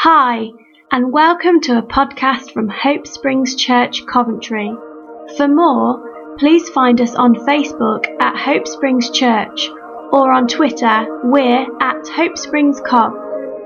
[0.00, 0.50] Hi,
[0.92, 4.72] and welcome to a podcast from Hope Springs Church, Coventry.
[5.36, 9.68] For more, please find us on Facebook at Hope Springs Church
[10.12, 13.12] or on Twitter, we're at Hope Springs Cov.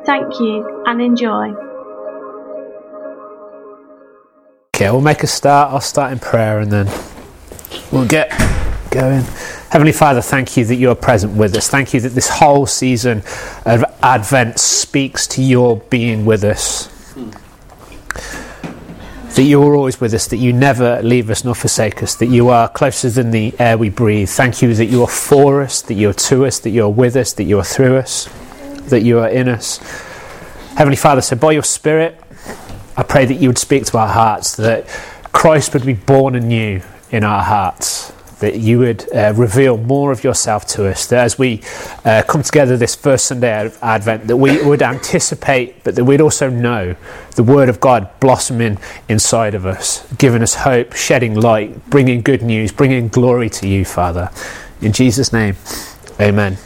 [0.06, 1.50] Thank you and enjoy.
[4.74, 5.74] Okay, we'll make a start.
[5.74, 6.88] I'll start in prayer and then
[7.92, 8.30] we'll get
[8.90, 9.24] going.
[9.72, 11.66] Heavenly Father, thank you that you are present with us.
[11.66, 13.22] Thank you that this whole season
[13.64, 16.88] of Advent speaks to your being with us.
[19.34, 22.26] That you are always with us, that you never leave us nor forsake us, that
[22.26, 24.28] you are closer than the air we breathe.
[24.28, 26.90] Thank you that you are for us, that you are to us, that you are
[26.90, 28.28] with us, that you are through us,
[28.90, 29.78] that you are in us.
[30.76, 32.20] Heavenly Father, so by your Spirit,
[32.94, 34.86] I pray that you would speak to our hearts, that
[35.32, 38.11] Christ would be born anew in our hearts
[38.42, 41.62] that you would uh, reveal more of yourself to us, that as we
[42.04, 46.20] uh, come together this first Sunday of Advent, that we would anticipate, but that we'd
[46.20, 46.96] also know
[47.36, 52.42] the Word of God blossoming inside of us, giving us hope, shedding light, bringing good
[52.42, 54.28] news, bringing glory to you, Father.
[54.80, 55.54] In Jesus' name,
[56.20, 56.58] amen.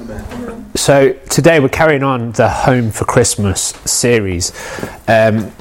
[0.00, 0.70] amen.
[0.76, 4.50] So today we're carrying on the Home for Christmas series.
[5.06, 5.52] Um,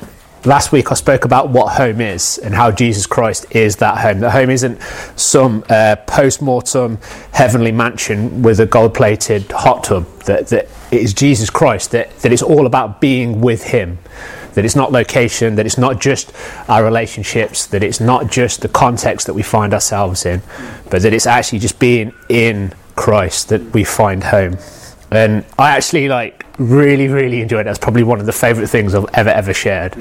[0.45, 4.19] Last week I spoke about what home is and how Jesus Christ is that home.
[4.19, 4.79] The home isn't
[5.15, 6.99] some uh, post mortem
[7.33, 10.05] heavenly mansion with a gold plated hot tub.
[10.23, 13.97] That, that it is Jesus Christ, that, that it's all about being with Him.
[14.53, 16.31] That it's not location, that it's not just
[16.69, 20.41] our relationships, that it's not just the context that we find ourselves in,
[20.89, 24.57] but that it's actually just being in Christ that we find home.
[25.11, 27.65] And I actually like really, really enjoyed it.
[27.65, 29.95] That's probably one of the favourite things I've ever, ever shared.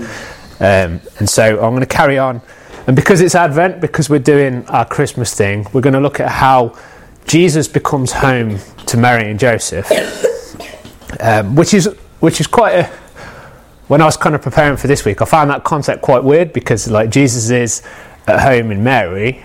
[0.58, 2.40] Um, and so I'm going to carry on.
[2.86, 6.28] And because it's Advent, because we're doing our Christmas thing, we're going to look at
[6.30, 6.76] how
[7.26, 9.90] Jesus becomes home to Mary and Joseph,
[11.20, 11.86] um, which is
[12.20, 12.84] which is quite a.
[13.88, 16.52] When I was kind of preparing for this week, I found that concept quite weird
[16.52, 17.82] because like Jesus is
[18.26, 19.44] at home in Mary.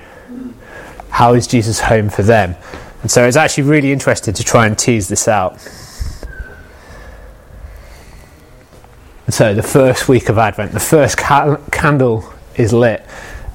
[1.10, 2.56] How is Jesus home for them?
[3.02, 5.54] And so it's actually really interesting to try and tease this out.
[9.26, 13.06] And so the first week of Advent, the first ca- candle is lit.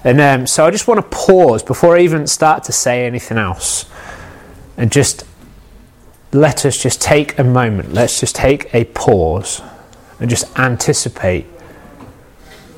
[0.04, 3.38] And um, so I just want to pause before I even start to say anything
[3.38, 3.86] else
[4.76, 5.24] and just
[6.32, 7.92] let us just take a moment.
[7.92, 9.62] Let's just take a pause
[10.20, 11.46] and just anticipate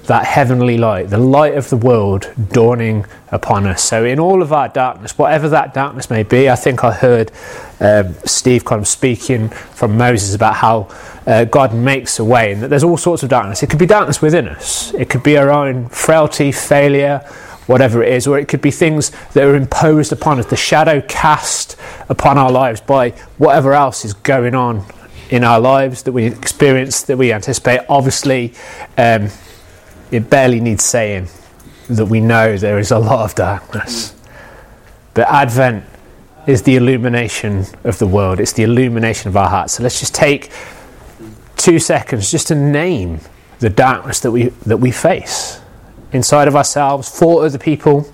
[0.08, 3.84] that heavenly light, the light of the world dawning upon us.
[3.84, 7.30] So, in all of our darkness, whatever that darkness may be, I think I heard
[7.78, 10.88] um, Steve kind of speaking from Moses about how
[11.26, 13.62] uh, God makes a way and that there's all sorts of darkness.
[13.62, 17.18] It could be darkness within us, it could be our own frailty, failure,
[17.66, 21.02] whatever it is, or it could be things that are imposed upon us, the shadow
[21.02, 21.76] cast
[22.08, 24.86] upon our lives by whatever else is going on
[25.28, 27.80] in our lives that we experience, that we anticipate.
[27.90, 28.54] Obviously,
[28.96, 29.28] um,
[30.10, 31.28] it barely needs saying
[31.88, 34.14] that we know there is a lot of darkness.
[35.14, 35.84] But Advent
[36.46, 39.74] is the illumination of the world, it's the illumination of our hearts.
[39.74, 40.50] So let's just take
[41.56, 43.20] two seconds just to name
[43.58, 45.60] the darkness that we, that we face
[46.12, 48.10] inside of ourselves, for other people,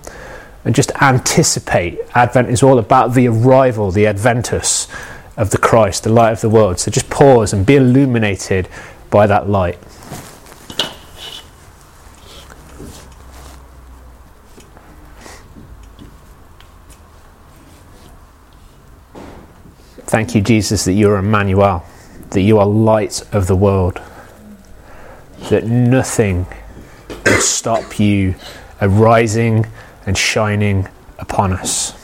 [0.64, 1.98] and just anticipate.
[2.14, 4.88] Advent is all about the arrival, the adventus
[5.36, 6.78] of the Christ, the light of the world.
[6.78, 8.68] So just pause and be illuminated
[9.10, 9.78] by that light.
[20.14, 21.84] Thank you, Jesus, that you are Emmanuel
[22.30, 24.00] that you are light of the world,
[25.50, 26.46] that nothing
[27.26, 28.36] will stop you
[28.80, 29.66] arising
[30.06, 30.86] and shining
[31.18, 31.94] upon us.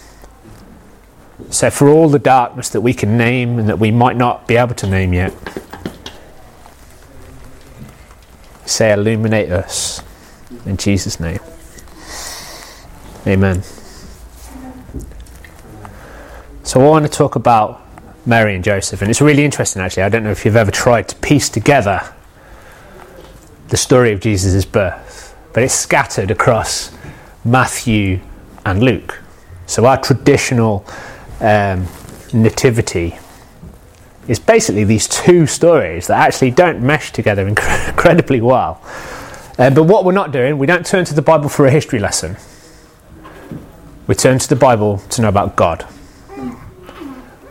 [1.51, 4.57] So, for all the darkness that we can name and that we might not be
[4.57, 5.33] able to name yet,
[8.67, 10.03] say, illuminate us
[10.67, 11.39] in Jesus' name.
[13.25, 13.63] Amen.
[16.65, 17.80] So, I want to talk about
[18.27, 19.01] Mary and Joseph.
[19.03, 20.03] And it's really interesting, actually.
[20.03, 22.13] I don't know if you've ever tried to piece together
[23.69, 26.93] the story of Jesus' birth, but it's scattered across
[27.45, 28.21] Matthew
[28.67, 29.23] and Luke.
[29.67, 30.85] So our traditional
[31.41, 31.87] um,
[32.33, 33.19] nativity
[34.29, 38.81] is basically these two stories that actually don't mesh together incredibly well.
[39.59, 41.99] Uh, but what we're not doing, we don't turn to the Bible for a history
[41.99, 42.37] lesson.
[44.07, 45.87] We turn to the Bible to know about God.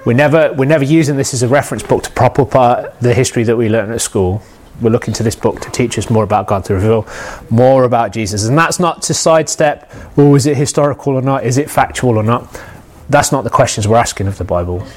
[0.05, 3.43] We're never, we're never using this as a reference book to prop up the history
[3.43, 4.41] that we learned at school.
[4.81, 7.05] We're looking to this book to teach us more about God, to reveal
[7.49, 8.45] more about Jesus.
[8.45, 11.43] And that's not to sidestep, well, is it historical or not?
[11.43, 12.61] Is it factual or not?
[13.09, 14.87] That's not the questions we're asking of the Bible.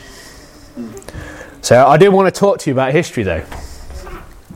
[1.63, 3.45] So I do want to talk to you about history, though,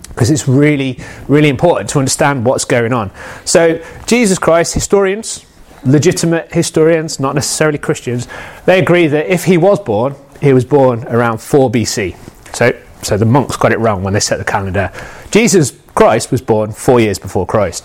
[0.09, 3.11] because it's really, really important to understand what's going on.
[3.45, 5.45] So, Jesus Christ, historians,
[5.85, 8.29] legitimate historians, not necessarily Christians,
[8.65, 12.17] they agree that if he was born, he was born around 4 BC.
[12.55, 14.93] So, so the monks got it wrong when they set the calendar.
[15.31, 17.85] Jesus Christ was born four years before Christ.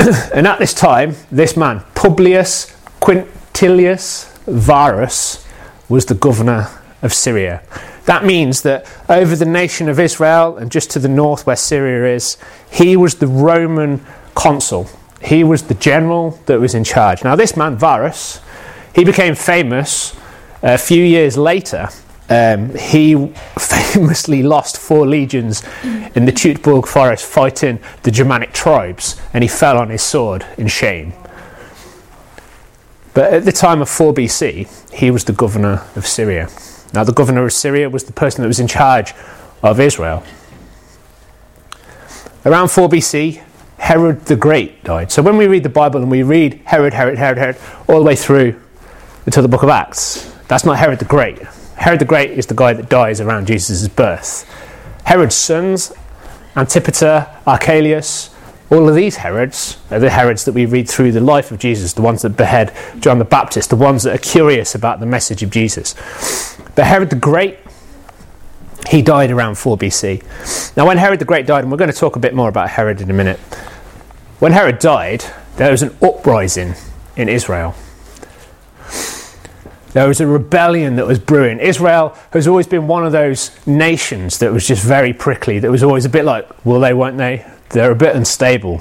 [0.34, 5.46] and at this time, this man, Publius Quintilius Varus,
[5.88, 6.68] was the governor
[7.02, 7.62] of Syria.
[8.06, 12.14] That means that over the nation of Israel and just to the north where Syria
[12.14, 12.36] is,
[12.70, 14.04] he was the Roman
[14.34, 14.88] consul.
[15.22, 17.24] He was the general that was in charge.
[17.24, 18.40] Now, this man, Varus,
[18.94, 20.14] he became famous
[20.64, 21.88] a few years later.
[22.30, 23.14] Um, he
[23.58, 25.62] famously lost four legions
[26.14, 30.66] in the Teutoburg forest fighting the Germanic tribes, and he fell on his sword in
[30.68, 31.12] shame.
[33.12, 36.48] But at the time of 4 BC, he was the governor of Syria.
[36.92, 39.14] Now, the governor of Syria was the person that was in charge
[39.62, 40.24] of Israel.
[42.44, 43.40] Around 4 BC,
[43.78, 45.12] Herod the Great died.
[45.12, 47.56] So when we read the Bible and we read Herod, Herod, Herod, Herod,
[47.86, 48.60] all the way through
[49.26, 51.38] until the book of Acts, that's not Herod the Great.
[51.76, 54.48] Herod the Great is the guy that dies around Jesus' birth.
[55.04, 55.92] Herod's sons,
[56.56, 58.30] Antipater, Archelaus,
[58.70, 61.92] all of these Herods are the Herods that we read through the life of Jesus,
[61.92, 65.42] the ones that behead John the Baptist, the ones that are curious about the message
[65.42, 65.94] of Jesus.
[66.74, 67.58] But Herod the Great,
[68.88, 70.76] he died around 4 BC.
[70.76, 72.70] Now, when Herod the Great died, and we're going to talk a bit more about
[72.70, 73.38] Herod in a minute,
[74.40, 75.24] when Herod died,
[75.56, 76.74] there was an uprising
[77.16, 77.74] in Israel.
[79.94, 81.60] There was a rebellion that was brewing.
[81.60, 85.84] Israel has always been one of those nations that was just very prickly, that was
[85.84, 87.46] always a bit like, will they, won't they?
[87.70, 88.80] They're a bit unstable.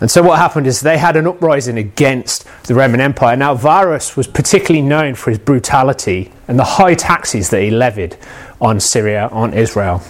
[0.00, 3.36] And so what happened is they had an uprising against the Roman Empire.
[3.36, 8.16] Now, Varus was particularly known for his brutality and the high taxes that he levied
[8.62, 10.02] on Syria, on Israel.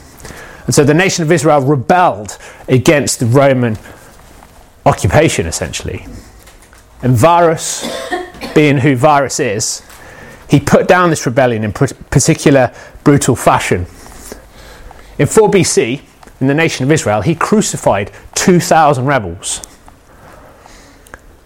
[0.66, 2.38] And so the nation of Israel rebelled
[2.68, 3.78] against the Roman
[4.86, 6.06] occupation, essentially.
[7.02, 7.82] And Varus,
[8.54, 9.82] being who Varus is,
[10.48, 12.74] he put down this rebellion in particular
[13.04, 13.86] brutal fashion.
[15.18, 16.00] In 4 BC,
[16.40, 19.62] in the nation of Israel, he crucified 2,000 rebels.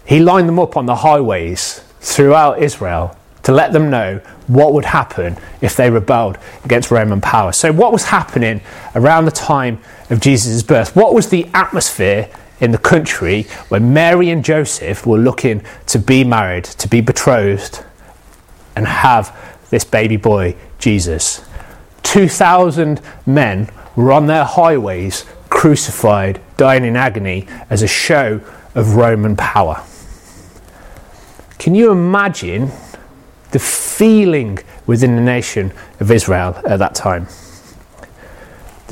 [0.07, 4.85] He lined them up on the highways throughout Israel to let them know what would
[4.85, 7.53] happen if they rebelled against Roman power.
[7.53, 8.61] So, what was happening
[8.95, 9.81] around the time
[10.11, 10.95] of Jesus' birth?
[10.97, 12.29] What was the atmosphere
[12.61, 17.85] in the country when Mary and Joseph were looking to be married, to be betrothed,
[18.77, 19.37] and have
[19.71, 21.45] this baby boy, Jesus?
[22.03, 28.41] 2,000 men were on their highways, crucified, dying in agony as a show
[28.75, 29.83] of Roman power.
[31.59, 32.71] Can you imagine
[33.53, 37.29] the feeling within the nation of Israel at that time?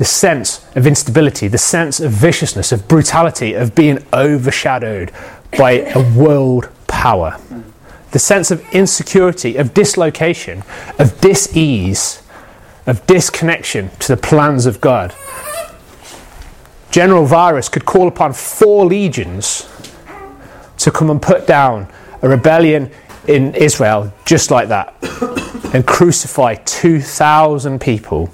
[0.03, 5.13] The sense of instability, the sense of viciousness, of brutality, of being overshadowed
[5.57, 7.39] by a world power.
[8.11, 10.63] The sense of insecurity, of dislocation,
[10.99, 12.21] of dis ease
[12.85, 15.15] of disconnection to the plans of God.
[16.91, 19.69] General Varus could call upon four legions
[20.79, 21.87] to come and put down
[22.21, 22.91] a rebellion
[23.29, 24.93] in Israel just like that
[25.73, 28.29] and crucify 2,000 people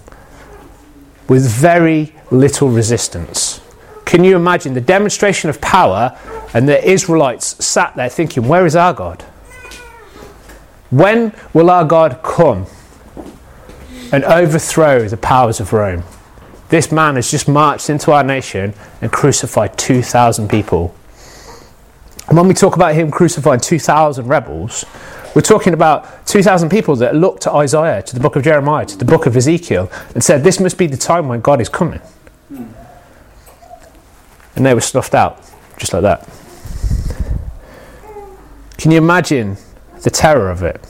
[1.29, 3.61] with very little resistance.
[4.05, 6.17] Can you imagine the demonstration of power
[6.53, 9.21] and the Israelites sat there thinking, Where is our God?
[10.89, 12.65] When will our God come
[14.11, 16.03] and overthrow the powers of Rome.
[16.69, 20.95] This man has just marched into our nation and crucified 2,000 people.
[22.27, 24.85] And when we talk about him crucifying 2,000 rebels,
[25.35, 28.97] we're talking about 2,000 people that looked to Isaiah, to the book of Jeremiah, to
[28.97, 32.01] the book of Ezekiel, and said, This must be the time when God is coming.
[34.55, 35.41] And they were snuffed out,
[35.77, 36.27] just like that.
[38.77, 39.57] Can you imagine
[40.03, 40.85] the terror of it?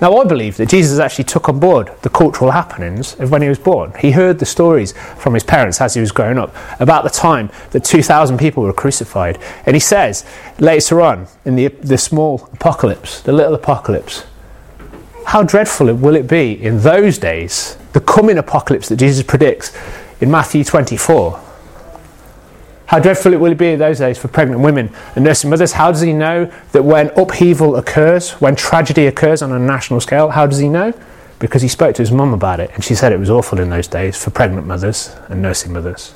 [0.00, 3.48] Now, I believe that Jesus actually took on board the cultural happenings of when he
[3.48, 3.92] was born.
[3.98, 7.50] He heard the stories from his parents as he was growing up about the time
[7.72, 9.38] that 2,000 people were crucified.
[9.66, 10.24] And he says
[10.58, 14.24] later on in the, the small apocalypse, the little apocalypse,
[15.26, 19.76] how dreadful will it be in those days, the coming apocalypse that Jesus predicts
[20.22, 21.49] in Matthew 24?
[22.90, 25.70] How dreadful it will be in those days for pregnant women and nursing mothers.
[25.70, 30.30] How does he know that when upheaval occurs, when tragedy occurs on a national scale,
[30.30, 30.92] how does he know?
[31.38, 33.70] Because he spoke to his mum about it, and she said it was awful in
[33.70, 36.14] those days for pregnant mothers and nursing mothers.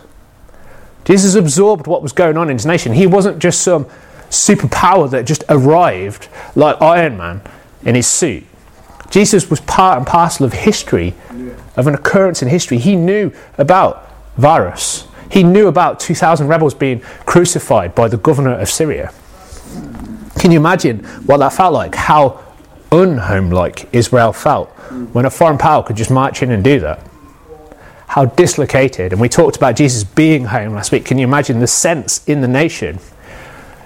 [1.04, 2.92] Jesus absorbed what was going on in his nation.
[2.92, 3.84] He wasn't just some
[4.28, 6.26] superpower that just arrived
[6.56, 7.40] like Iron Man
[7.84, 8.42] in his suit.
[9.10, 11.14] Jesus was part and parcel of history,
[11.76, 12.78] of an occurrence in history.
[12.78, 15.06] He knew about Varus.
[15.34, 19.12] He knew about 2,000 rebels being crucified by the governor of Syria.
[20.38, 21.96] Can you imagine what that felt like?
[21.96, 22.40] How
[22.92, 24.68] unhomelike Israel felt
[25.12, 27.04] when a foreign power could just march in and do that?
[28.06, 29.10] How dislocated.
[29.10, 31.04] And we talked about Jesus being home last week.
[31.04, 33.00] Can you imagine the sense in the nation?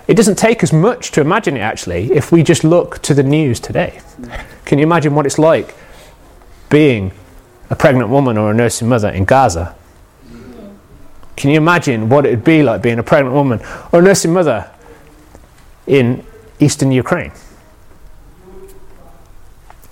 [0.06, 3.22] It doesn't take us much to imagine it actually if we just look to the
[3.22, 4.02] news today.
[4.66, 5.74] Can you imagine what it's like
[6.68, 7.12] being
[7.70, 9.77] a pregnant woman or a nursing mother in Gaza?
[11.38, 13.60] Can you imagine what it would be like being a pregnant woman
[13.92, 14.68] or a nursing mother
[15.86, 16.26] in
[16.58, 17.30] eastern Ukraine?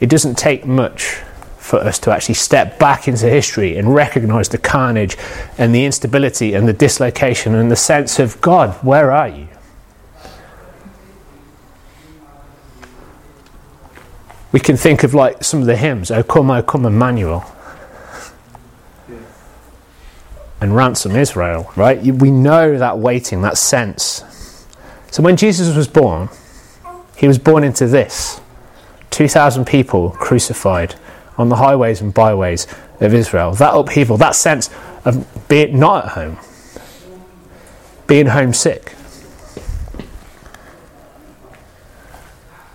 [0.01, 1.23] It doesn't take much
[1.59, 5.17] for us to actually step back into history and recognize the carnage
[5.57, 9.47] and the instability and the dislocation and the sense of God, where are you?
[14.51, 17.45] We can think of like some of the hymns, O come, O come, Emmanuel
[20.61, 22.01] and ransom Israel, right?
[22.03, 24.25] We know that waiting, that sense.
[25.11, 26.29] So when Jesus was born,
[27.17, 28.41] he was born into this
[29.11, 30.95] 2,000 people crucified
[31.39, 32.67] on the highways and byways
[33.01, 33.53] of Israel.
[33.53, 34.71] That upheaval, that sense
[35.05, 36.39] of being not at home,
[38.07, 38.95] being homesick.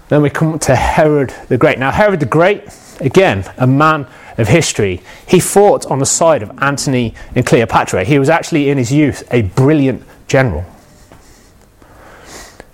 [0.09, 1.79] Then we come to Herod the Great.
[1.79, 2.63] Now, Herod the Great,
[2.99, 4.07] again, a man
[4.41, 5.01] of history.
[5.27, 8.03] He fought on the side of Antony and Cleopatra.
[8.03, 10.65] He was actually, in his youth, a brilliant general.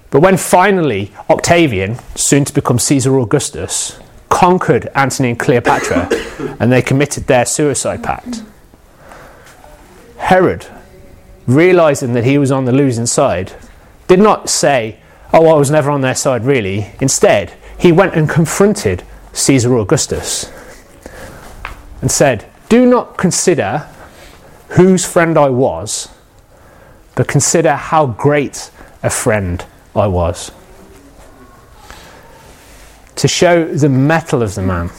[0.09, 6.09] But when finally Octavian, soon to become Caesar Augustus, conquered Antony and Cleopatra
[6.59, 8.43] and they committed their suicide pact,
[10.17, 10.65] Herod,
[11.45, 13.53] realizing that he was on the losing side,
[14.07, 14.99] did not say,
[15.33, 16.91] Oh, I was never on their side, really.
[17.01, 20.49] Instead, he went and confronted Caesar Augustus
[22.01, 23.87] and said, Do not consider
[24.69, 26.09] whose friend I was,
[27.15, 28.69] but consider how great
[29.03, 30.51] a friend I was.
[33.15, 34.91] To show the mettle of the man,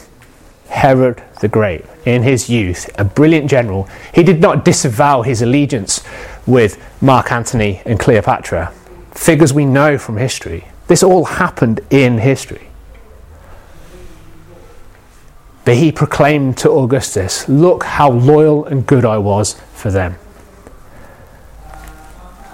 [0.69, 6.03] Herod the Great, in his youth, a brilliant general, he did not disavow his allegiance
[6.47, 8.73] with Mark Antony and Cleopatra,
[9.13, 10.67] figures we know from history.
[10.89, 12.68] This all happened in history.
[15.69, 20.17] But he proclaimed to Augustus, Look how loyal and good I was for them.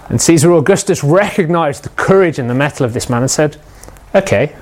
[0.09, 3.57] And Caesar Augustus recognized the courage and the mettle of this man and said,
[4.17, 4.57] Okay,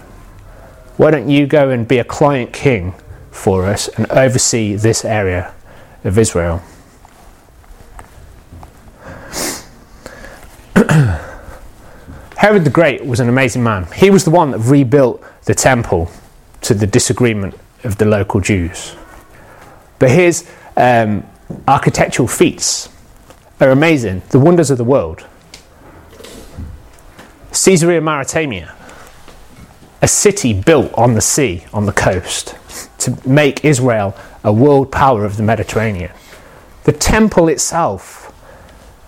[0.99, 2.93] why don't you go and be a client king
[3.31, 5.55] for us and oversee this area
[6.05, 6.63] of Israel?
[12.37, 13.87] Herod the Great was an amazing man.
[13.95, 16.11] He was the one that rebuilt the temple
[16.61, 17.55] to the disagreement
[17.85, 18.95] of the local Jews.
[19.99, 21.27] But his um,
[21.69, 22.89] architectural feats
[23.61, 25.25] are amazing, the wonders of the world.
[27.53, 28.75] Caesarea Maritima,
[30.01, 32.57] a city built on the sea, on the coast,
[32.99, 36.11] to make Israel a world power of the Mediterranean.
[36.85, 38.33] The temple itself,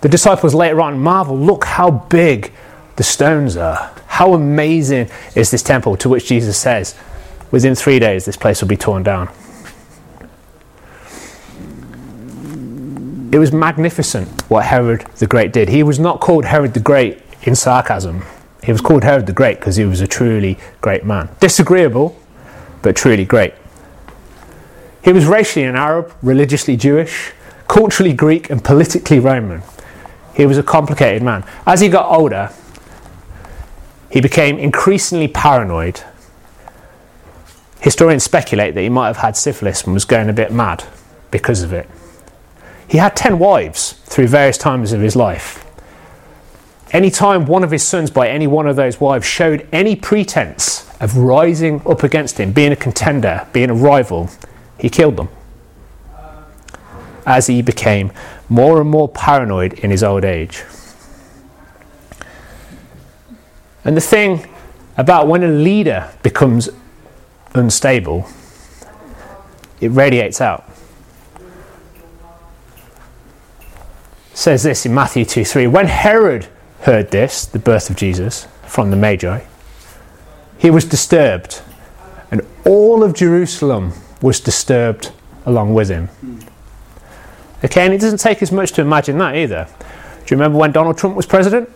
[0.01, 2.53] the disciples later on marvel look how big
[2.95, 3.91] the stones are.
[4.07, 6.95] How amazing is this temple to which Jesus says,
[7.55, 9.29] Within three days, this place will be torn down.
[13.31, 15.69] It was magnificent what Herod the Great did.
[15.69, 18.25] He was not called Herod the Great in sarcasm.
[18.61, 21.29] He was called Herod the Great because he was a truly great man.
[21.39, 22.19] Disagreeable,
[22.81, 23.53] but truly great.
[25.01, 27.31] He was racially an Arab, religiously Jewish,
[27.69, 29.61] culturally Greek, and politically Roman.
[30.33, 31.45] He was a complicated man.
[31.65, 32.51] As he got older,
[34.09, 36.03] he became increasingly paranoid
[37.85, 40.83] Historians speculate that he might have had syphilis and was going a bit mad
[41.29, 41.87] because of it.
[42.87, 45.63] He had 10 wives through various times of his life.
[46.89, 50.91] Any time one of his sons, by any one of those wives, showed any pretense
[50.99, 54.31] of rising up against him, being a contender, being a rival,
[54.79, 55.29] he killed them.
[57.23, 58.11] As he became
[58.49, 60.63] more and more paranoid in his old age.
[63.83, 64.49] And the thing
[64.97, 66.67] about when a leader becomes
[67.55, 68.27] unstable,
[69.81, 70.69] it radiates out.
[74.31, 75.67] It says this in Matthew 2 3.
[75.67, 76.47] When Herod
[76.81, 79.43] heard this, the birth of Jesus, from the Magi,
[80.57, 81.61] he was disturbed,
[82.31, 85.11] and all of Jerusalem was disturbed
[85.45, 86.09] along with him.
[87.63, 89.67] Okay, and it doesn't take as much to imagine that either.
[89.79, 91.69] Do you remember when Donald Trump was president?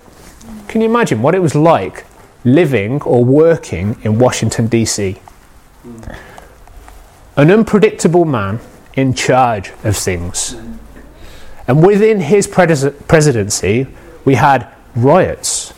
[0.67, 2.05] Can you imagine what it was like
[2.43, 5.19] living or working in Washington, D.C.?
[7.35, 8.59] An unpredictable man
[8.93, 10.55] in charge of things.
[11.67, 13.87] And within his pres- presidency,
[14.25, 15.73] we had riots.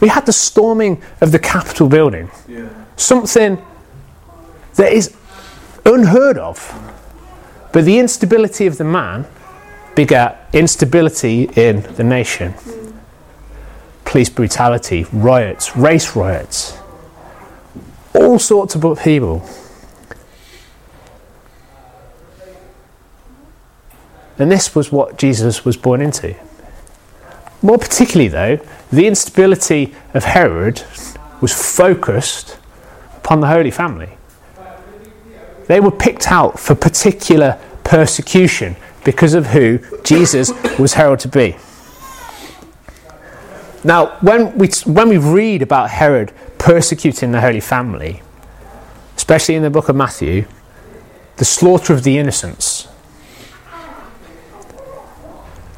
[0.00, 2.30] We had the storming of the Capitol building.
[2.48, 2.68] Yeah.
[2.96, 3.62] Something
[4.76, 5.16] that is
[5.84, 6.58] unheard of.
[7.72, 9.26] But the instability of the man
[9.94, 12.54] begat instability in the nation.
[14.04, 16.76] Police brutality, riots, race riots,
[18.14, 19.48] all sorts of upheaval.
[24.38, 26.34] And this was what Jesus was born into.
[27.62, 28.56] More particularly, though,
[28.90, 30.82] the instability of Herod
[31.40, 32.58] was focused
[33.16, 34.08] upon the Holy Family.
[35.66, 41.56] They were picked out for particular persecution because of who Jesus was heralded to be.
[43.84, 48.22] Now, when we, when we read about Herod persecuting the Holy Family,
[49.16, 50.44] especially in the book of Matthew,
[51.38, 52.86] the slaughter of the innocents,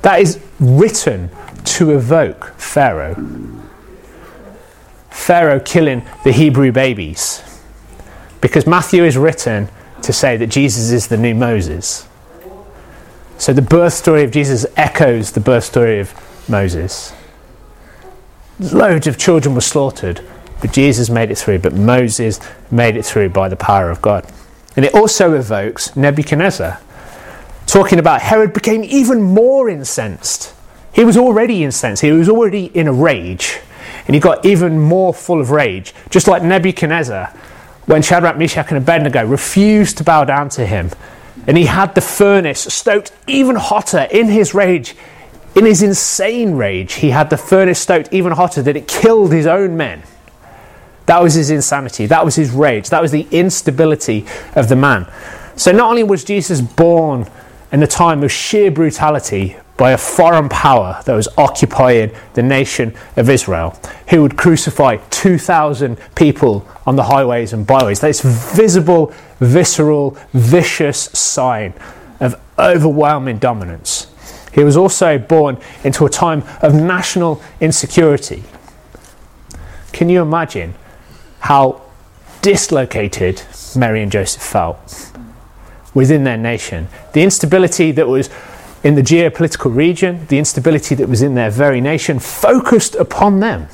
[0.03, 1.31] that is written
[1.65, 3.15] to evoke Pharaoh.
[5.09, 7.43] Pharaoh killing the Hebrew babies.
[8.41, 9.69] Because Matthew is written
[10.03, 12.09] to say that Jesus is the new Moses.
[13.39, 16.13] So the birth story of Jesus echoes the birth story of
[16.49, 17.13] Moses.
[18.59, 20.21] Loads of children were slaughtered,
[20.63, 22.41] but Jesus made it through, but Moses
[22.71, 24.27] made it through by the power of God.
[24.77, 26.81] And it also evokes Nebuchadnezzar
[27.67, 30.55] talking about Herod became even more incensed.
[30.95, 33.59] He was already incensed, he was already in a rage,
[34.07, 37.27] and he got even more full of rage, just like Nebuchadnezzar
[37.87, 40.91] when Shadrach, Meshach, and Abednego refused to bow down to him.
[41.47, 44.95] And he had the furnace stoked even hotter in his rage.
[45.57, 49.47] In his insane rage, he had the furnace stoked even hotter that it killed his
[49.47, 50.05] own men.
[51.07, 52.07] That was his insanity.
[52.07, 52.91] That was his rage.
[52.91, 55.11] That was the instability of the man.
[55.57, 57.29] So not only was Jesus born
[57.73, 62.95] in a time of sheer brutality by a foreign power that was occupying the nation
[63.17, 63.79] of Israel,
[64.11, 68.01] who would crucify 2,000 people on the highways and byways.
[68.01, 71.75] This visible, visceral, vicious sign
[72.21, 74.07] of overwhelming dominance.
[74.53, 78.45] He was also born into a time of national insecurity.
[79.93, 80.75] Can you imagine
[81.43, 81.83] how
[82.41, 83.43] dislocated
[83.77, 85.13] Mary and Joseph felt?
[85.95, 86.89] within their nation.
[87.13, 88.31] The instability that was
[88.83, 93.69] in the geopolitical region, the instability that was in their very nation, focused upon them.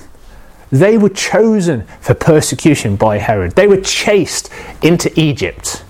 [0.71, 3.53] They were chosen for persecution by Herod.
[3.53, 4.51] They were chased
[4.83, 5.83] into Egypt.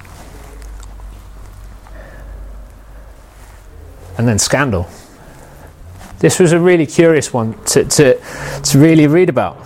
[4.17, 4.89] And then scandal.
[6.21, 8.21] This was a really curious one to, to,
[8.63, 9.57] to really read about.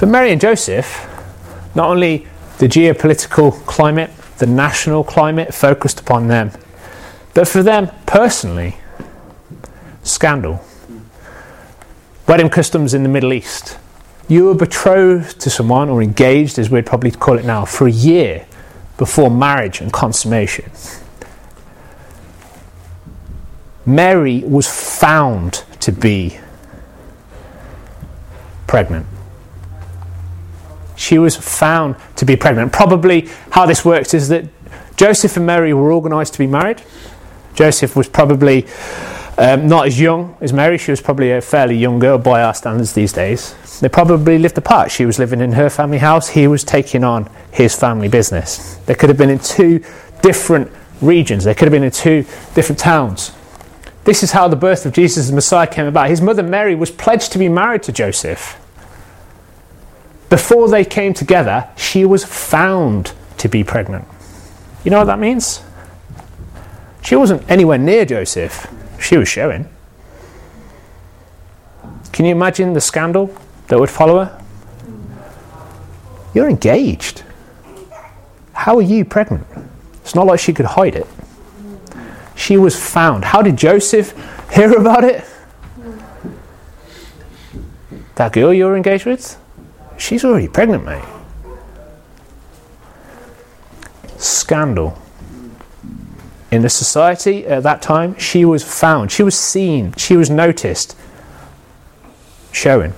[0.00, 1.08] But Mary and Joseph,
[1.74, 2.26] not only
[2.58, 6.50] the geopolitical climate, the national climate focused upon them.
[7.34, 8.76] But for them personally,
[10.02, 10.64] scandal.
[12.28, 13.78] Wedding customs in the Middle East.
[14.28, 17.92] You were betrothed to someone or engaged, as we'd probably call it now, for a
[17.92, 18.46] year
[18.96, 20.70] before marriage and consummation.
[23.84, 26.38] Mary was found to be
[28.66, 29.06] pregnant
[31.04, 32.72] she was found to be pregnant.
[32.72, 34.46] Probably how this works is that
[34.96, 36.82] Joseph and Mary were organised to be married.
[37.54, 38.66] Joseph was probably
[39.38, 40.78] um, not as young as Mary.
[40.78, 43.54] She was probably a fairly young girl by our standards these days.
[43.80, 44.90] They probably lived apart.
[44.90, 46.28] She was living in her family house.
[46.28, 48.76] He was taking on his family business.
[48.86, 49.84] They could have been in two
[50.22, 51.44] different regions.
[51.44, 53.32] They could have been in two different towns.
[54.04, 56.08] This is how the birth of Jesus, the Messiah, came about.
[56.08, 58.60] His mother Mary was pledged to be married to Joseph.
[60.30, 64.06] Before they came together, she was found to be pregnant.
[64.84, 65.62] You know what that means?
[67.02, 68.66] She wasn't anywhere near Joseph,
[69.00, 69.68] she was showing.
[72.12, 73.34] Can you imagine the scandal
[73.68, 74.42] that would follow her?
[76.32, 77.22] You're engaged.
[78.52, 79.46] How are you pregnant?
[80.02, 81.06] It's not like she could hide it.
[82.34, 83.24] She was found.
[83.24, 84.14] How did Joseph
[84.52, 85.24] hear about it?
[88.14, 89.36] That girl you're engaged with?
[89.96, 91.04] She's already pregnant, mate.
[94.18, 94.98] Scandal.
[96.50, 100.96] In the society at that time, she was found, she was seen, she was noticed,
[102.52, 102.94] showing.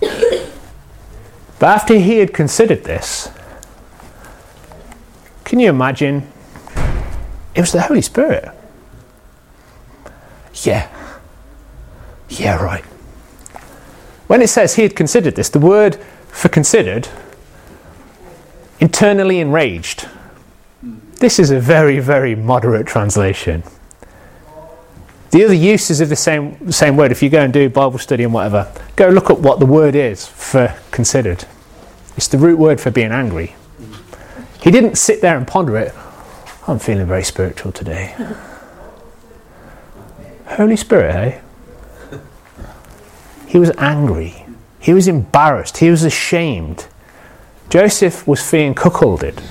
[0.00, 3.28] But after he had considered this,
[5.44, 6.26] can you imagine?
[7.54, 8.48] It was the Holy Spirit.
[10.64, 10.88] Yeah,
[12.40, 12.84] yeah, right.
[14.26, 15.96] When it says he had considered this, the word
[16.28, 17.08] for considered
[18.80, 20.08] internally enraged.
[21.20, 23.62] This is a very, very moderate translation.
[25.30, 28.24] The other uses of the same, same word, if you go and do Bible study
[28.24, 31.44] and whatever, go look at what the word is for considered.
[32.16, 33.54] It's the root word for being angry.
[34.62, 35.94] He didn't sit there and ponder it.
[36.66, 38.14] I'm feeling very spiritual today.
[40.46, 41.40] Holy Spirit, eh?
[43.52, 44.46] He was angry.
[44.80, 45.76] He was embarrassed.
[45.76, 46.86] He was ashamed.
[47.68, 49.42] Joseph was feeling cuckolded.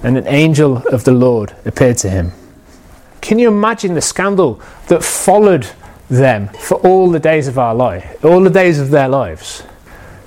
[0.00, 2.30] And an angel of the Lord appeared to him.
[3.20, 5.66] Can you imagine the scandal that followed
[6.08, 9.64] them for all the days of our life, all the days of their lives?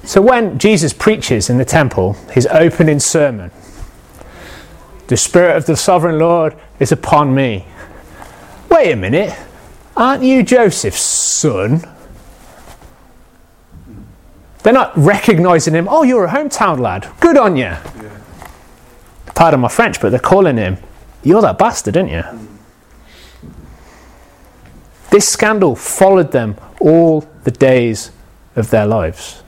[0.03, 3.49] So when Jesus preaches in the temple, his opening sermon,
[5.07, 7.65] the Spirit of the Sovereign Lord is upon me.
[8.69, 9.39] Wait a minute.
[9.95, 11.83] Aren't you Joseph's son?
[14.63, 15.87] They're not recognizing him.
[15.89, 17.07] Oh, you're a hometown lad.
[17.19, 17.63] Good on you.
[17.63, 18.21] Yeah.
[19.33, 20.77] Pardon my French, but they're calling him,
[21.23, 22.23] You're that bastard, aren't you?
[25.09, 28.11] This scandal followed them all the days
[28.55, 29.43] of their lives.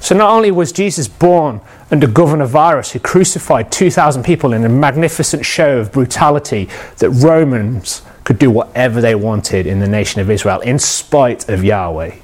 [0.00, 4.68] So not only was Jesus born under Governor Varus, who crucified 2,000 people in a
[4.68, 6.68] magnificent show of brutality
[6.98, 11.62] that Romans could do whatever they wanted in the nation of Israel, in spite of
[11.62, 12.16] Yahweh.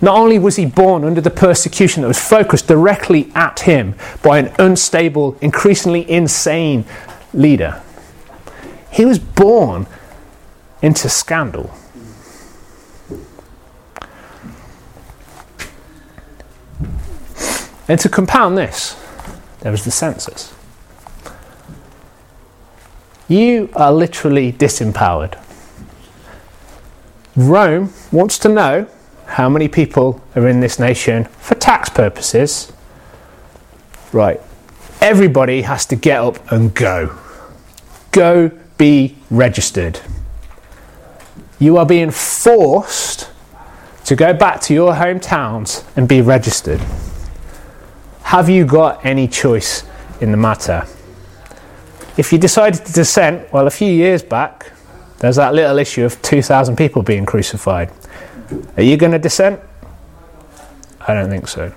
[0.00, 4.38] Not only was he born under the persecution that was focused directly at him by
[4.38, 6.84] an unstable, increasingly insane
[7.34, 7.82] leader,
[8.92, 9.88] he was born
[10.80, 11.74] into scandal.
[17.88, 18.94] And to compound this,
[19.62, 20.54] there was the census.
[23.30, 25.38] You are literally disempowered.
[27.36, 28.88] Rome wants to know
[29.24, 32.72] how many people are in this nation for tax purposes.
[34.12, 34.40] Right,
[35.00, 37.16] everybody has to get up and go.
[38.10, 40.00] Go be registered.
[41.60, 43.30] You are being forced
[44.06, 46.80] to go back to your hometowns and be registered.
[48.24, 49.84] Have you got any choice
[50.20, 50.88] in the matter?
[52.20, 54.72] If you decided to dissent, well, a few years back,
[55.20, 57.90] there's that little issue of 2,000 people being crucified.
[58.76, 59.58] Are you going to dissent?
[61.08, 61.72] I don't think so.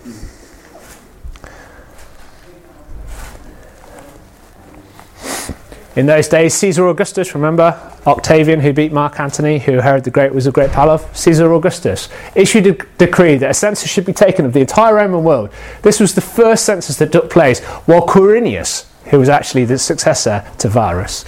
[5.96, 10.36] In those days, Caesar Augustus, remember Octavian, who beat Mark Antony, who Herod the Great
[10.36, 11.16] was a great pal of?
[11.16, 15.24] Caesar Augustus issued a decree that a census should be taken of the entire Roman
[15.24, 15.52] world.
[15.84, 20.46] This was the first census that took place while Quirinius, who was actually the successor
[20.60, 21.26] to Varus,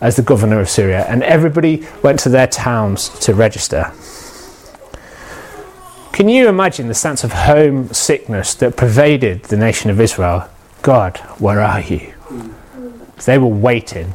[0.00, 3.92] as the governor of Syria, and everybody went to their towns to register.
[6.12, 10.48] Can you imagine the sense of homesickness that pervaded the nation of Israel?
[10.82, 12.14] God, where are you?
[13.24, 14.14] They were waiting.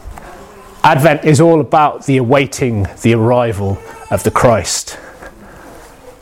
[0.83, 3.77] Advent is all about the awaiting the arrival
[4.09, 4.97] of the Christ.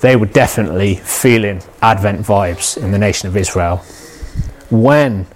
[0.02, 3.78] They were definitely feeling Advent vibes in the nation of Israel.
[4.70, 5.28] When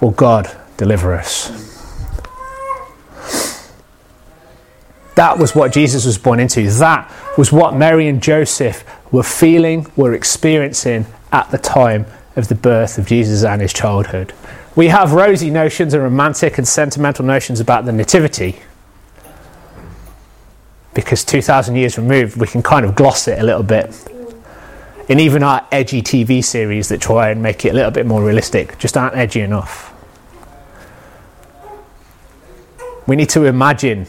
[0.00, 1.66] will God deliver us?
[5.14, 6.70] That was what Jesus was born into.
[6.70, 12.06] That was what Mary and Joseph were feeling, were experiencing at the time
[12.36, 14.32] of the birth of Jesus and his childhood.
[14.76, 18.60] We have rosy notions and romantic and sentimental notions about the Nativity.
[20.94, 23.92] Because 2,000 years removed, we can kind of gloss it a little bit.
[25.08, 28.22] And even our edgy TV series that try and make it a little bit more
[28.22, 29.94] realistic just aren't edgy enough.
[33.06, 34.06] We need to imagine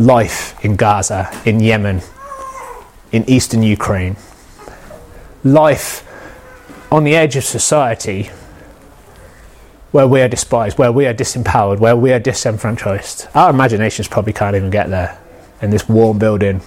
[0.00, 2.00] life in Gaza, in Yemen,
[3.12, 4.16] in eastern Ukraine.
[5.44, 6.06] Life
[6.90, 8.30] on the edge of society
[9.92, 13.28] where we are despised, where we are disempowered, where we are disenfranchised.
[13.36, 15.16] Our imaginations probably can't even get there
[15.62, 16.60] in this warm building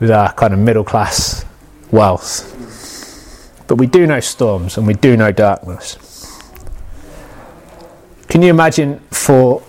[0.00, 1.44] with our kind of middle class
[1.92, 2.56] wealth.
[3.66, 5.98] But we do know storms and we do know darkness.
[8.28, 9.62] Can you imagine for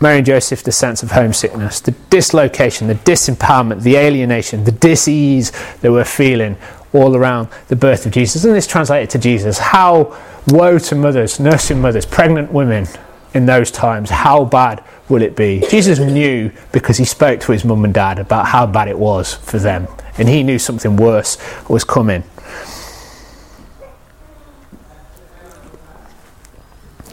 [0.00, 5.50] Mary and Joseph the sense of homesickness, the dislocation, the disempowerment, the alienation, the disease
[5.80, 6.56] that we're feeling
[6.92, 8.44] all around the birth of Jesus?
[8.44, 9.58] And this translated to Jesus.
[9.58, 10.16] How
[10.48, 12.86] woe to mothers, nursing mothers, pregnant women
[13.34, 14.10] in those times.
[14.10, 15.64] How bad will it be?
[15.70, 19.34] Jesus knew because he spoke to his mum and dad about how bad it was
[19.34, 19.86] for them.
[20.18, 22.24] And he knew something worse was coming.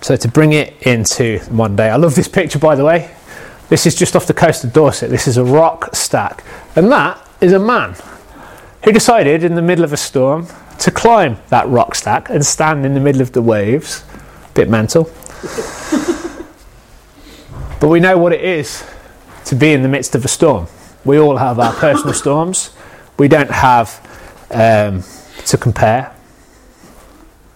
[0.01, 3.09] So to bring it into one day, I love this picture by the way.
[3.69, 5.09] This is just off the coast of Dorset.
[5.09, 6.43] This is a rock stack,
[6.75, 7.95] and that is a man
[8.83, 10.45] who decided in the middle of a storm
[10.77, 14.03] to climb that rock stack and stand in the middle of the waves.
[14.53, 15.05] Bit mental.
[17.79, 18.87] but we know what it is
[19.45, 20.67] to be in the midst of a storm.
[21.03, 22.74] We all have our personal storms.
[23.17, 24.01] We don't have
[24.51, 25.03] um,
[25.45, 26.15] to compare.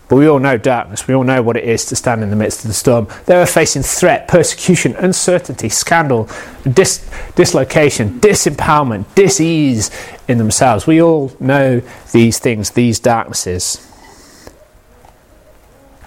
[0.10, 1.08] But we all know darkness.
[1.08, 3.08] We all know what it is to stand in the midst of the storm.
[3.28, 6.28] They were facing threat, persecution, uncertainty, scandal,
[6.64, 9.92] dis- dislocation, disempowerment, disease
[10.28, 10.88] in themselves.
[10.88, 13.86] We all know these things, these darknesses.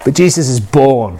[0.03, 1.19] But Jesus is born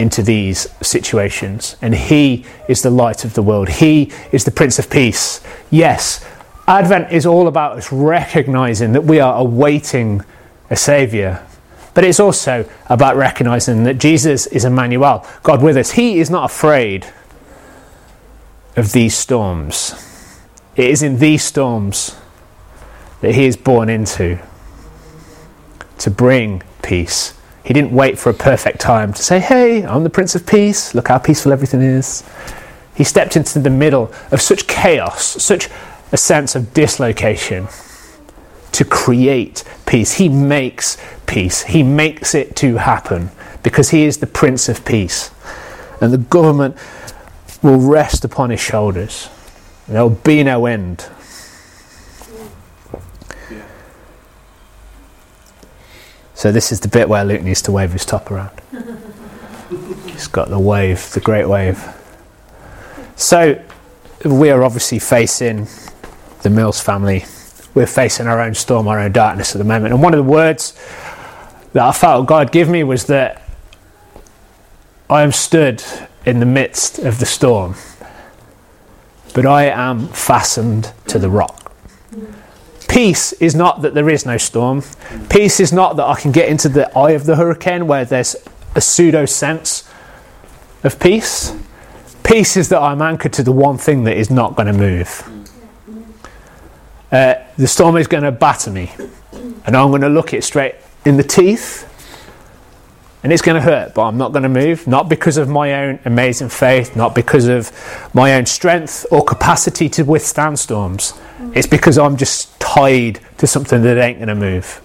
[0.00, 3.68] into these situations, and He is the light of the world.
[3.68, 5.40] He is the Prince of Peace.
[5.70, 6.26] Yes,
[6.68, 10.22] Advent is all about us recognizing that we are awaiting
[10.68, 11.40] a Saviour.
[11.94, 15.92] But it's also about recognizing that Jesus is Emmanuel, God with us.
[15.92, 17.06] He is not afraid
[18.76, 19.94] of these storms.
[20.74, 22.16] It is in these storms
[23.22, 24.38] that He is born into
[25.98, 27.32] to bring peace.
[27.64, 30.94] He didn't wait for a perfect time to say, Hey, I'm the Prince of Peace.
[30.94, 32.22] Look how peaceful everything is.
[32.94, 35.68] He stepped into the middle of such chaos, such
[36.12, 37.68] a sense of dislocation
[38.72, 40.14] to create peace.
[40.14, 41.62] He makes peace.
[41.64, 43.30] He makes it to happen
[43.62, 45.30] because he is the Prince of Peace.
[46.00, 46.76] And the government
[47.62, 49.28] will rest upon his shoulders.
[49.88, 51.08] There will be no end.
[56.34, 58.60] So this is the bit where Luke needs to wave his top around.
[60.06, 61.82] He's got the wave, the great wave.
[63.16, 63.64] So
[64.24, 65.66] we are obviously facing
[66.46, 67.24] the Mills family
[67.74, 69.92] we're facing our own storm, our own darkness at the moment.
[69.92, 70.72] And one of the words
[71.74, 73.42] that I felt God give me was that
[75.10, 75.82] I am stood
[76.24, 77.74] in the midst of the storm,
[79.34, 81.70] but I am fastened to the rock.
[82.88, 84.82] Peace is not that there is no storm.
[85.28, 88.36] Peace is not that I can get into the eye of the hurricane where there's
[88.74, 89.86] a pseudo sense
[90.82, 91.54] of peace.
[92.22, 95.30] Peace is that I'm anchored to the one thing that is not going to move.
[97.16, 98.92] Uh, the storm is going to batter me,
[99.64, 100.74] and I'm going to look it straight
[101.06, 101.90] in the teeth,
[103.22, 105.72] and it's going to hurt, but I'm not going to move, not because of my
[105.72, 107.72] own amazing faith, not because of
[108.12, 111.14] my own strength or capacity to withstand storms.
[111.54, 114.82] It's because I'm just tied to something that ain't going to move.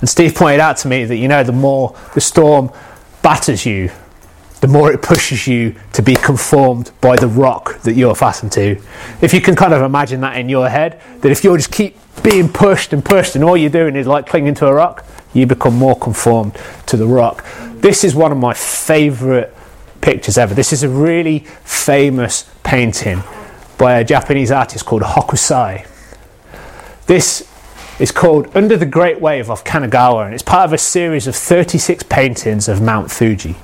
[0.00, 2.72] And Steve pointed out to me that, you know, the more the storm
[3.22, 3.92] batters you,
[4.62, 8.80] the more it pushes you to be conformed by the rock that you're fastened to.
[9.20, 11.96] If you can kind of imagine that in your head, that if you just keep
[12.22, 15.46] being pushed and pushed and all you're doing is like clinging to a rock, you
[15.46, 17.44] become more conformed to the rock.
[17.74, 19.50] This is one of my favourite
[20.00, 20.54] pictures ever.
[20.54, 23.24] This is a really famous painting
[23.78, 25.88] by a Japanese artist called Hokusai.
[27.06, 27.50] This
[27.98, 31.34] is called Under the Great Wave of Kanagawa and it's part of a series of
[31.34, 33.56] 36 paintings of Mount Fuji.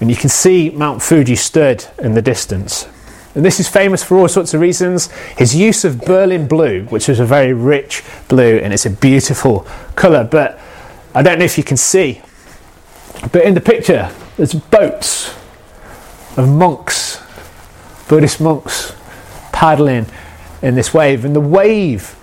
[0.00, 2.88] And you can see Mount Fuji stood in the distance.
[3.34, 5.10] And this is famous for all sorts of reasons.
[5.36, 9.66] His use of Berlin blue, which is a very rich blue and it's a beautiful
[9.94, 10.24] colour.
[10.24, 10.58] But
[11.14, 12.22] I don't know if you can see,
[13.30, 15.34] but in the picture, there's boats
[16.36, 17.22] of monks,
[18.08, 18.94] Buddhist monks,
[19.52, 20.06] paddling
[20.62, 21.24] in this wave.
[21.24, 22.16] And the wave,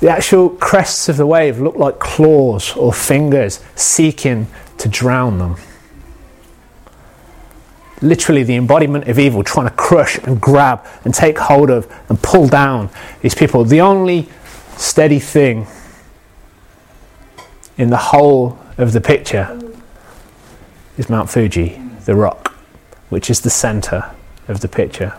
[0.00, 4.46] the actual crests of the wave, look like claws or fingers seeking
[4.78, 5.56] to drown them
[8.02, 12.22] literally the embodiment of evil, trying to crush and grab and take hold of and
[12.22, 13.64] pull down these people.
[13.64, 14.28] The only
[14.76, 15.66] steady thing
[17.76, 19.58] in the whole of the picture
[20.96, 22.54] is Mount Fuji, the rock,
[23.08, 24.10] which is the center
[24.48, 25.14] of the picture.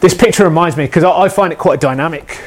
[0.00, 2.40] This picture reminds me, because I, find it quite dynamic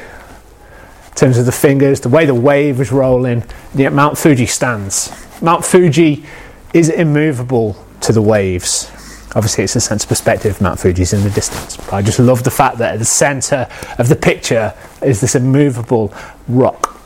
[1.08, 5.12] in terms of the fingers, the way the wave is rolling, yet Mount Fuji stands.
[5.40, 6.24] Mount Fuji
[6.72, 8.90] is immovable to the waves.
[9.34, 10.60] Obviously, it's a sense of perspective.
[10.60, 11.76] Mount Fuji's in the distance.
[11.76, 15.34] But I just love the fact that at the centre of the picture is this
[15.34, 16.14] immovable
[16.46, 17.00] rock.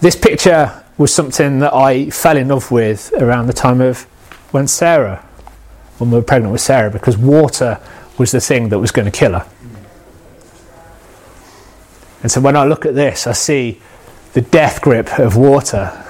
[0.00, 4.02] This picture was something that I fell in love with around the time of
[4.52, 5.24] when Sarah,
[5.98, 7.80] when we were pregnant with Sarah, because water
[8.18, 9.46] was the thing that was going to kill her.
[12.22, 13.80] And so when I look at this, I see
[14.36, 16.04] the death grip of water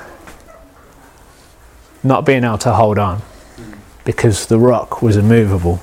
[2.02, 3.22] not being able to hold on
[4.04, 5.74] because the rock was immovable.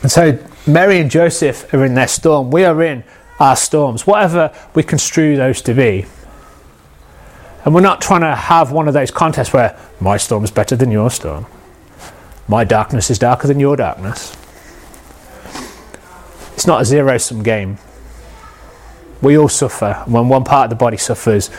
[0.00, 2.50] And so Mary and Joseph are in their storm.
[2.50, 3.04] We are in
[3.38, 6.06] our storms, whatever we construe those to be.
[7.66, 10.74] And we're not trying to have one of those contests where my storm is better
[10.74, 11.44] than your storm.
[12.48, 14.34] My darkness is darker than your darkness.
[16.54, 17.76] It's not a zero sum game.
[19.22, 20.02] We all suffer.
[20.06, 21.50] When one part of the body suffers,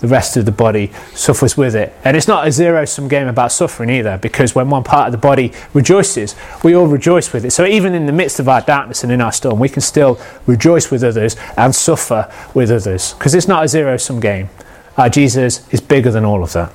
[0.00, 1.92] the rest of the body suffers with it.
[2.04, 5.12] And it's not a zero sum game about suffering either, because when one part of
[5.12, 7.50] the body rejoices, we all rejoice with it.
[7.50, 10.20] So even in the midst of our darkness and in our storm, we can still
[10.46, 14.48] rejoice with others and suffer with others, because it's not a zero sum game.
[14.96, 16.72] Our Jesus is bigger than all of that.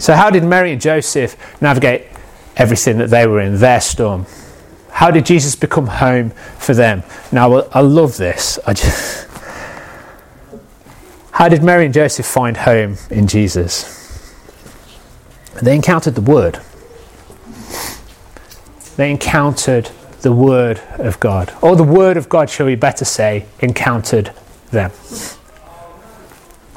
[0.00, 2.06] So, how did Mary and Joseph navigate
[2.56, 4.26] everything that they were in, their storm?
[5.00, 7.04] How did Jesus become home for them?
[7.32, 8.58] Now, I love this.
[8.66, 9.26] I just.
[11.30, 14.36] How did Mary and Joseph find home in Jesus?
[15.62, 16.60] They encountered the Word.
[18.96, 21.54] They encountered the Word of God.
[21.62, 24.34] Or the Word of God, shall we better say, encountered
[24.70, 24.90] them.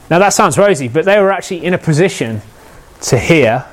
[0.09, 2.41] Now that sounds rosy, but they were actually in a position
[3.01, 3.65] to hear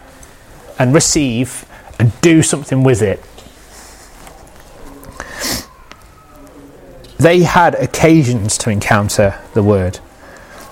[0.77, 1.65] and receive
[2.01, 3.23] and do something with it.
[7.21, 9.99] They had occasions to encounter the Word.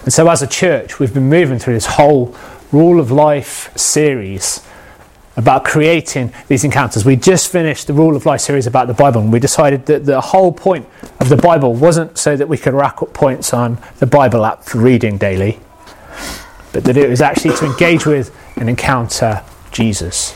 [0.05, 2.35] And so, as a church, we've been moving through this whole
[2.73, 4.67] Rule of Life series
[5.37, 7.05] about creating these encounters.
[7.05, 10.07] We just finished the Rule of Life series about the Bible, and we decided that
[10.07, 10.89] the whole point
[11.21, 14.63] of the Bible wasn't so that we could rack up points on the Bible app
[14.63, 15.61] for reading daily,
[16.73, 20.35] but that it was actually to engage with and encounter Jesus.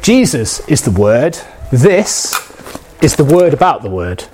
[0.00, 1.38] Jesus is the Word.
[1.70, 2.34] This
[3.02, 4.24] is the Word about the Word.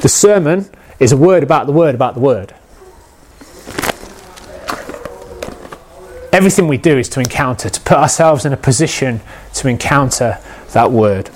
[0.00, 2.54] The sermon is a word about the Word about the Word.
[6.32, 9.20] Everything we do is to encounter, to put ourselves in a position
[9.54, 10.38] to encounter
[10.72, 11.30] that word.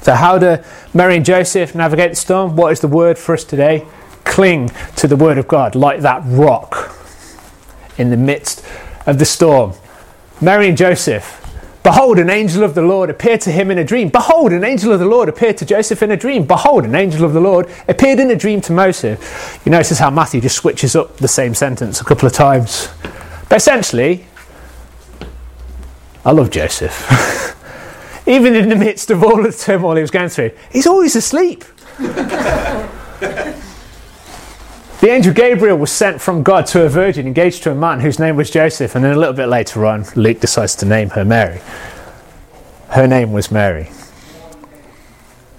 [0.00, 0.58] So, how do
[0.94, 2.56] Mary and Joseph navigate the storm?
[2.56, 3.86] What is the word for us today?
[4.24, 6.96] Cling to the word of God like that rock
[7.98, 8.64] in the midst
[9.06, 9.74] of the storm.
[10.40, 11.39] Mary and Joseph
[11.82, 14.10] Behold, an angel of the Lord appeared to him in a dream.
[14.10, 16.46] Behold, an angel of the Lord appeared to Joseph in a dream.
[16.46, 19.18] Behold, an angel of the Lord appeared in a dream to Moses.
[19.64, 22.88] You notice how Matthew just switches up the same sentence a couple of times.
[23.48, 24.26] But essentially,
[26.24, 27.56] I love Joseph.
[28.26, 31.64] Even in the midst of all the turmoil he was going through, he's always asleep.
[35.00, 38.18] The angel Gabriel was sent from God to a virgin engaged to a man whose
[38.18, 41.24] name was Joseph, and then a little bit later on, Luke decides to name her
[41.24, 41.62] Mary.
[42.90, 43.88] Her name was Mary.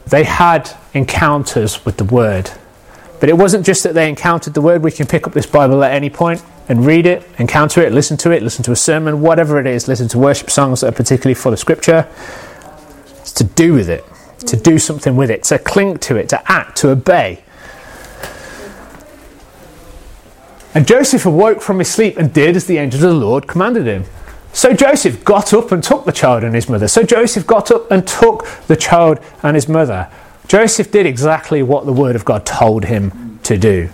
[0.06, 2.52] They had encounters with the Word.
[3.20, 4.84] But it wasn't just that they encountered the Word.
[4.84, 8.18] We can pick up this Bible at any point and read it, encounter it, listen
[8.18, 10.96] to it, listen to a sermon, whatever it is, listen to worship songs that are
[10.96, 12.08] particularly full of Scripture.
[13.22, 14.06] It's to do with it,
[14.46, 17.44] to do something with it, to cling to it, to act, to obey.
[20.74, 23.86] And Joseph awoke from his sleep and did as the angel of the Lord commanded
[23.86, 24.06] him.
[24.54, 26.88] So Joseph got up and took the child and his mother.
[26.88, 30.10] So Joseph got up and took the child and his mother.
[30.48, 33.90] Joseph did exactly what the word of God told him to do.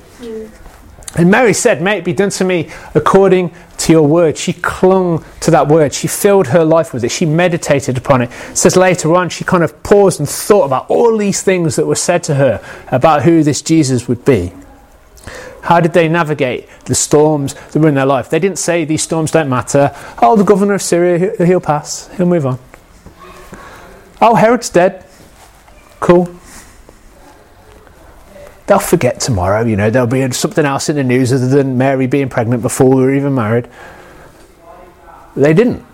[1.15, 4.37] And Mary said, May it be done to me according to your word.
[4.37, 5.93] She clung to that word.
[5.93, 7.09] She filled her life with it.
[7.09, 8.31] She meditated upon it.
[8.31, 8.57] it.
[8.57, 11.95] Says later on, she kind of paused and thought about all these things that were
[11.95, 14.51] said to her about who this Jesus would be.
[15.61, 18.29] How did they navigate the storms that were in their life?
[18.29, 19.93] They didn't say these storms don't matter.
[20.21, 22.59] Oh, the governor of Syria, he'll pass, he'll move on.
[24.21, 25.05] Oh, Herod's dead.
[25.99, 26.29] Cool.
[28.67, 32.07] They'll forget tomorrow, you know, there'll be something else in the news other than Mary
[32.07, 33.67] being pregnant before we were even married.
[35.35, 35.85] They didn't.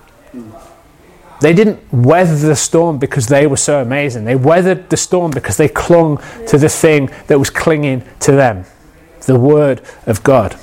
[1.42, 4.24] They didn't weather the storm because they were so amazing.
[4.24, 8.66] They weathered the storm because they clung to the thing that was clinging to them
[9.26, 10.58] the Word of God.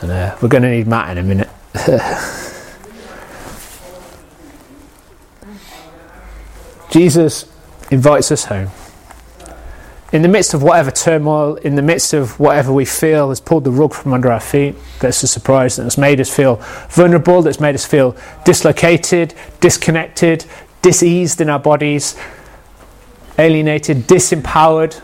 [0.00, 1.48] And uh, we're going to need Matt in a minute.
[6.90, 7.50] Jesus
[7.90, 8.70] invites us home.
[10.12, 13.64] In the midst of whatever turmoil, in the midst of whatever we feel has pulled
[13.64, 16.56] the rug from under our feet, that's a surprise, that's made us feel
[16.90, 20.44] vulnerable, that's made us feel dislocated, disconnected,
[20.84, 22.14] diseased in our bodies,
[23.38, 25.00] alienated, disempowered,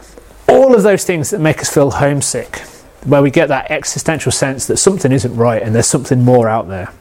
[0.47, 2.59] all of those things that make us feel homesick,
[3.05, 6.69] where we get that existential sense that something isn't right and there's something more out
[6.69, 6.93] there.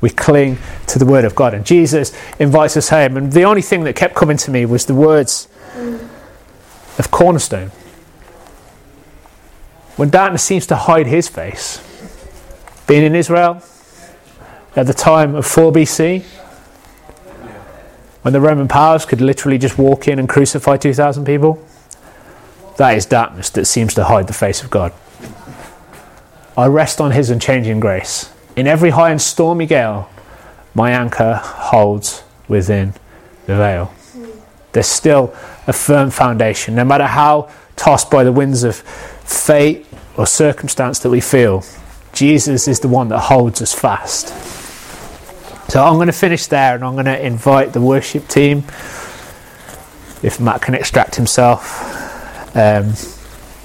[0.00, 0.58] We cling
[0.88, 3.16] to the Word of God, and Jesus invites us home.
[3.16, 5.46] And the only thing that kept coming to me was the words
[6.98, 7.70] of Cornerstone.
[9.94, 11.80] When darkness seems to hide his face,
[12.88, 13.62] being in Israel
[14.74, 16.24] at the time of 4 BC,
[18.28, 21.66] when the Roman powers could literally just walk in and crucify 2,000 people?
[22.76, 24.92] That is darkness that seems to hide the face of God.
[26.54, 28.30] I rest on His unchanging grace.
[28.54, 30.10] In every high and stormy gale,
[30.74, 32.92] my anchor holds within
[33.46, 33.94] the veil.
[34.72, 35.34] There's still
[35.66, 39.86] a firm foundation, no matter how tossed by the winds of fate
[40.18, 41.64] or circumstance that we feel.
[42.12, 44.57] Jesus is the one that holds us fast.
[45.68, 48.64] So I'm going to finish there and I'm going to invite the worship team,
[50.22, 52.94] if Matt can extract himself, um,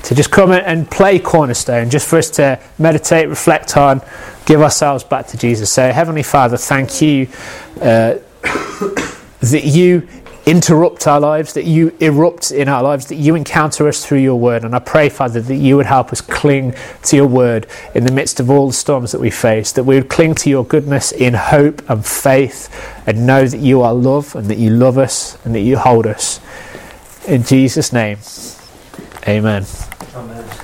[0.04, 4.02] to just come and play Cornerstone, just for us to meditate, reflect on,
[4.46, 5.72] give ourselves back to Jesus.
[5.72, 7.30] So, Heavenly Father, thank you
[7.80, 8.16] uh,
[9.40, 10.06] that you
[10.46, 14.40] interrupt our lives, that you erupt in our lives, that you encounter us through your
[14.40, 14.64] word.
[14.64, 16.74] And I pray, Father, that you would help us cling
[17.04, 19.96] to your word in the midst of all the storms that we face, that we
[19.96, 22.70] would cling to your goodness in hope and faith
[23.08, 26.06] and know that you are love and that you love us and that you hold
[26.06, 26.40] us.
[27.28, 28.18] In Jesus' name,
[29.28, 29.66] amen.
[30.16, 30.63] Amen.